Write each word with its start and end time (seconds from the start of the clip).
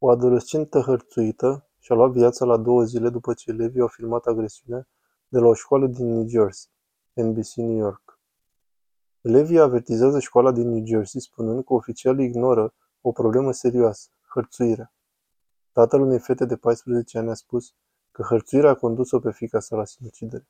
O 0.00 0.10
adolescentă 0.10 0.80
hărțuită 0.80 1.66
și-a 1.78 1.94
luat 1.94 2.10
viața 2.10 2.44
la 2.44 2.56
două 2.56 2.84
zile 2.84 3.08
după 3.10 3.34
ce 3.34 3.50
elevii 3.50 3.80
au 3.80 3.86
filmat 3.86 4.24
agresiunea 4.24 4.88
de 5.28 5.38
la 5.38 5.46
o 5.46 5.54
școală 5.54 5.86
din 5.86 6.06
New 6.06 6.28
Jersey, 6.28 6.70
NBC 7.12 7.54
New 7.54 7.76
York. 7.76 8.20
Elevii 9.20 9.60
avertizează 9.60 10.18
școala 10.18 10.52
din 10.52 10.68
New 10.68 10.86
Jersey 10.86 11.20
spunând 11.20 11.64
că 11.64 11.72
oficialii 11.72 12.26
ignoră 12.26 12.74
o 13.00 13.12
problemă 13.12 13.52
serioasă, 13.52 14.08
hărțuirea. 14.34 14.92
Tatăl 15.72 16.00
unei 16.00 16.18
fete 16.18 16.44
de 16.44 16.56
14 16.56 17.18
ani 17.18 17.30
a 17.30 17.34
spus 17.34 17.74
că 18.10 18.22
hărțuirea 18.22 18.70
a 18.70 18.74
condus-o 18.74 19.18
pe 19.18 19.32
fica 19.32 19.60
sa 19.60 19.76
la 19.76 19.84
sinucidere. 19.84 20.48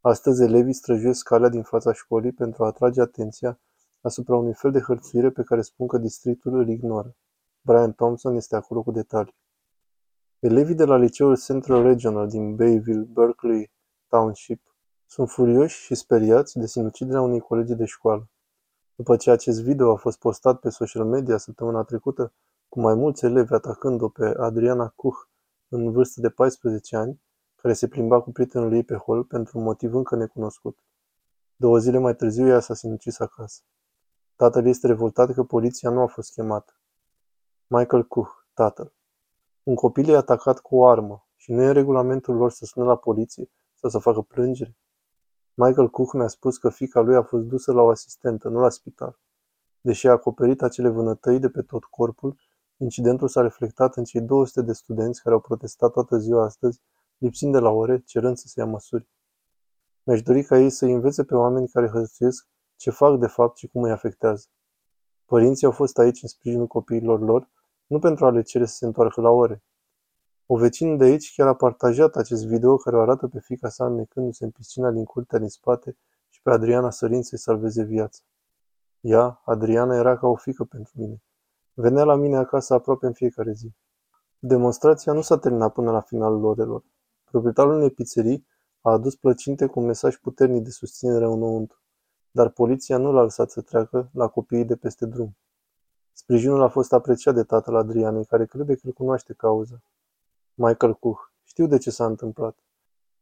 Astăzi 0.00 0.42
elevii 0.42 0.72
străjuiesc 0.72 1.24
calea 1.24 1.48
din 1.48 1.62
fața 1.62 1.92
școlii 1.92 2.32
pentru 2.32 2.64
a 2.64 2.66
atrage 2.66 3.00
atenția 3.00 3.60
asupra 4.00 4.36
unui 4.36 4.54
fel 4.54 4.70
de 4.70 4.80
hărțuire 4.80 5.30
pe 5.30 5.42
care 5.42 5.62
spun 5.62 5.86
că 5.86 5.98
districtul 5.98 6.54
îl 6.54 6.68
ignoră. 6.68 7.16
Brian 7.68 7.92
Thompson 7.92 8.34
este 8.34 8.56
acolo 8.56 8.82
cu 8.82 8.90
detalii. 8.90 9.34
Elevii 10.38 10.74
de 10.74 10.84
la 10.84 10.96
liceul 10.96 11.36
Central 11.36 11.82
Regional 11.82 12.28
din 12.28 12.56
Bayville, 12.56 13.08
Berkeley 13.10 13.70
Township 14.06 14.62
sunt 15.06 15.30
furioși 15.30 15.82
și 15.84 15.94
speriați 15.94 16.58
de 16.58 16.66
sinuciderea 16.66 17.20
unei 17.20 17.40
colegi 17.40 17.74
de 17.74 17.84
școală. 17.84 18.30
După 18.94 19.16
ce 19.16 19.30
acest 19.30 19.62
video 19.62 19.92
a 19.92 19.96
fost 19.96 20.18
postat 20.18 20.60
pe 20.60 20.68
social 20.68 21.04
media 21.04 21.36
săptămâna 21.36 21.82
trecută, 21.82 22.32
cu 22.68 22.80
mai 22.80 22.94
mulți 22.94 23.24
elevi 23.24 23.52
atacând-o 23.52 24.08
pe 24.08 24.34
Adriana 24.36 24.88
Kuch, 24.88 25.18
în 25.68 25.92
vârstă 25.92 26.20
de 26.20 26.28
14 26.28 26.96
ani, 26.96 27.20
care 27.56 27.74
se 27.74 27.88
plimba 27.88 28.20
cu 28.20 28.32
prietenul 28.32 28.72
ei 28.72 28.84
pe 28.84 28.94
hol 28.94 29.24
pentru 29.24 29.58
un 29.58 29.64
motiv 29.64 29.94
încă 29.94 30.16
necunoscut. 30.16 30.78
Două 31.56 31.78
zile 31.78 31.98
mai 31.98 32.14
târziu 32.14 32.46
ea 32.46 32.60
s-a 32.60 32.74
sinucis 32.74 33.18
acasă. 33.18 33.62
Tatăl 34.36 34.66
este 34.66 34.86
revoltat 34.86 35.32
că 35.32 35.42
poliția 35.42 35.90
nu 35.90 36.00
a 36.00 36.06
fost 36.06 36.32
chemată. 36.32 36.77
Michael 37.70 38.04
Kuch, 38.04 38.30
tatăl. 38.54 38.92
Un 39.62 39.74
copil 39.74 40.08
e 40.08 40.16
atacat 40.16 40.60
cu 40.60 40.76
o 40.76 40.86
armă 40.86 41.28
și 41.36 41.52
nu 41.52 41.62
e 41.62 41.66
în 41.66 41.72
regulamentul 41.72 42.36
lor 42.36 42.50
să 42.50 42.64
sună 42.64 42.86
la 42.86 42.96
poliție 42.96 43.50
sau 43.74 43.90
să 43.90 43.98
facă 43.98 44.20
plângere. 44.20 44.76
Michael 45.54 45.88
Cook 45.88 46.12
mi-a 46.12 46.26
spus 46.26 46.58
că 46.58 46.68
fica 46.68 47.00
lui 47.00 47.16
a 47.16 47.22
fost 47.22 47.44
dusă 47.44 47.72
la 47.72 47.82
o 47.82 47.88
asistentă, 47.88 48.48
nu 48.48 48.60
la 48.60 48.68
spital. 48.68 49.18
Deși 49.80 50.06
a 50.06 50.10
acoperit 50.10 50.62
acele 50.62 50.88
vânătăi 50.88 51.38
de 51.38 51.48
pe 51.48 51.62
tot 51.62 51.84
corpul, 51.84 52.36
incidentul 52.76 53.28
s-a 53.28 53.40
reflectat 53.40 53.96
în 53.96 54.04
cei 54.04 54.20
200 54.20 54.62
de 54.62 54.72
studenți 54.72 55.22
care 55.22 55.34
au 55.34 55.40
protestat 55.40 55.92
toată 55.92 56.16
ziua 56.16 56.44
astăzi, 56.44 56.80
lipsind 57.18 57.52
de 57.52 57.58
la 57.58 57.70
ore, 57.70 58.02
cerând 58.06 58.36
să 58.36 58.46
se 58.46 58.60
ia 58.60 58.66
măsuri. 58.66 59.08
Mi-aș 60.02 60.22
dori 60.22 60.42
ca 60.42 60.58
ei 60.58 60.70
să 60.70 60.84
învețe 60.84 61.24
pe 61.24 61.34
oameni 61.34 61.68
care 61.68 61.88
hărțuiesc 61.88 62.48
ce 62.76 62.90
fac 62.90 63.18
de 63.18 63.26
fapt 63.26 63.56
și 63.56 63.68
cum 63.68 63.82
îi 63.82 63.90
afectează. 63.90 64.46
Părinții 65.24 65.66
au 65.66 65.72
fost 65.72 65.98
aici 65.98 66.22
în 66.22 66.28
sprijinul 66.28 66.66
copiilor 66.66 67.20
lor 67.20 67.48
nu 67.88 67.98
pentru 67.98 68.26
a 68.26 68.30
le 68.30 68.42
cere 68.42 68.64
să 68.66 68.74
se 68.74 68.86
întoarcă 68.86 69.20
la 69.20 69.30
ore. 69.30 69.62
O 70.46 70.56
vecină 70.56 70.96
de 70.96 71.04
aici 71.04 71.34
chiar 71.34 71.46
a 71.46 71.54
partajat 71.54 72.16
acest 72.16 72.46
video 72.46 72.76
care 72.76 72.96
o 72.96 73.00
arată 73.00 73.28
pe 73.28 73.40
fiica 73.40 73.68
sa 73.68 73.86
înnecându-se 73.86 74.44
în 74.44 74.50
piscina 74.50 74.90
din 74.90 75.04
curtea 75.04 75.38
din 75.38 75.48
spate 75.48 75.96
și 76.28 76.42
pe 76.42 76.50
Adriana 76.50 76.90
sărind 76.90 77.24
să-i 77.24 77.38
salveze 77.38 77.82
viața. 77.82 78.20
Ea, 79.00 79.40
Adriana, 79.44 79.96
era 79.96 80.18
ca 80.18 80.26
o 80.26 80.34
fică 80.34 80.64
pentru 80.64 80.92
mine. 80.94 81.22
Venea 81.74 82.04
la 82.04 82.14
mine 82.14 82.36
acasă 82.36 82.74
aproape 82.74 83.06
în 83.06 83.12
fiecare 83.12 83.52
zi. 83.52 83.72
Demonstrația 84.38 85.12
nu 85.12 85.20
s-a 85.20 85.38
terminat 85.38 85.72
până 85.72 85.90
la 85.90 86.00
finalul 86.00 86.44
orelor. 86.44 86.84
Proprietarul 87.24 87.74
unei 87.74 87.90
pizzerii 87.90 88.46
a 88.80 88.90
adus 88.90 89.16
plăcinte 89.16 89.66
cu 89.66 89.80
un 89.80 89.86
mesaj 89.86 90.16
puternic 90.16 90.64
de 90.64 90.70
susținere 90.70 91.24
înăuntru, 91.24 91.82
dar 92.30 92.48
poliția 92.48 92.96
nu 92.96 93.12
l-a 93.12 93.22
lăsat 93.22 93.50
să 93.50 93.60
treacă 93.60 94.10
la 94.12 94.28
copiii 94.28 94.64
de 94.64 94.76
peste 94.76 95.06
drum. 95.06 95.36
Sprijinul 96.20 96.62
a 96.62 96.68
fost 96.68 96.92
apreciat 96.92 97.34
de 97.34 97.42
tatăl 97.42 97.74
Adrianei, 97.76 98.24
care 98.24 98.46
crede 98.46 98.74
că 98.74 98.80
îl 98.84 98.92
cunoaște 98.92 99.32
cauza. 99.32 99.82
Michael 100.54 100.94
Kuch. 100.94 101.20
Știu 101.44 101.66
de 101.66 101.78
ce 101.78 101.90
s-a 101.90 102.06
întâmplat. 102.06 102.56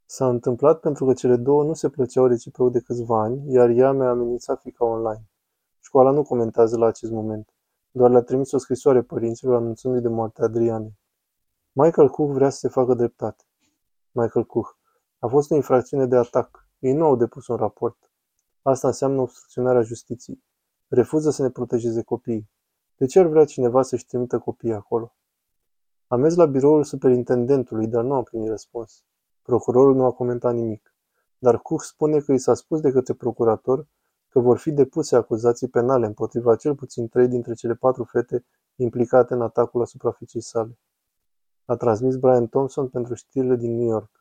S-a 0.06 0.28
întâmplat 0.28 0.80
pentru 0.80 1.04
că 1.06 1.12
cele 1.12 1.36
două 1.36 1.64
nu 1.64 1.74
se 1.74 1.88
plăceau 1.88 2.26
reciproc 2.26 2.72
de 2.72 2.80
câțiva 2.80 3.20
ani, 3.20 3.52
iar 3.52 3.68
ea 3.68 3.92
mi-a 3.92 4.08
amenințat 4.08 4.60
fica 4.60 4.84
online. 4.84 5.28
Școala 5.80 6.10
nu 6.10 6.22
comentează 6.22 6.78
la 6.78 6.86
acest 6.86 7.12
moment. 7.12 7.54
Doar 7.90 8.10
le-a 8.10 8.22
trimis 8.22 8.52
o 8.52 8.58
scrisoare 8.58 9.02
părinților 9.02 9.54
anunțându-i 9.54 10.00
de 10.00 10.08
moartea 10.08 10.44
Adrianei. 10.44 10.98
Michael 11.72 12.08
Cook 12.08 12.30
vrea 12.30 12.50
să 12.50 12.58
se 12.58 12.68
facă 12.68 12.94
dreptate. 12.94 13.44
Michael 14.10 14.44
Cook. 14.44 14.78
A 15.18 15.26
fost 15.26 15.50
o 15.50 15.54
infracțiune 15.54 16.06
de 16.06 16.16
atac. 16.16 16.68
Ei 16.78 16.92
nu 16.92 17.04
au 17.04 17.16
depus 17.16 17.46
un 17.46 17.56
raport. 17.56 18.10
Asta 18.62 18.86
înseamnă 18.86 19.20
obstrucționarea 19.20 19.82
justiției. 19.82 20.42
Refuză 20.88 21.30
să 21.30 21.42
ne 21.42 21.50
protejeze 21.50 22.02
copiii. 22.02 22.54
De 22.98 23.06
ce 23.06 23.18
ar 23.18 23.26
vrea 23.26 23.44
cineva 23.44 23.82
să-și 23.82 24.06
trimită 24.06 24.38
copiii 24.38 24.72
acolo? 24.72 25.14
Am 26.06 26.20
mers 26.20 26.34
la 26.34 26.46
biroul 26.46 26.84
superintendentului, 26.84 27.86
dar 27.86 28.04
nu 28.04 28.14
am 28.14 28.22
primit 28.22 28.48
răspuns. 28.48 29.04
Procurorul 29.42 29.94
nu 29.94 30.04
a 30.04 30.12
comentat 30.12 30.54
nimic. 30.54 30.94
Dar 31.38 31.58
Cook 31.58 31.82
spune 31.82 32.20
că 32.20 32.32
i 32.32 32.38
s-a 32.38 32.54
spus 32.54 32.80
de 32.80 32.90
către 32.90 33.14
procurator 33.14 33.86
că 34.28 34.40
vor 34.40 34.58
fi 34.58 34.70
depuse 34.70 35.16
acuzații 35.16 35.68
penale 35.68 36.06
împotriva 36.06 36.56
cel 36.56 36.74
puțin 36.74 37.08
trei 37.08 37.28
dintre 37.28 37.54
cele 37.54 37.74
patru 37.74 38.04
fete 38.04 38.44
implicate 38.76 39.34
în 39.34 39.42
atacul 39.42 39.80
asupra 39.80 40.10
fiicei 40.10 40.40
sale. 40.40 40.78
A 41.64 41.76
transmis 41.76 42.16
Brian 42.16 42.48
Thompson 42.48 42.88
pentru 42.88 43.14
știrile 43.14 43.56
din 43.56 43.76
New 43.76 43.88
York. 43.88 44.15